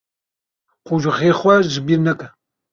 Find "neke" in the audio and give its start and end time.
2.05-2.27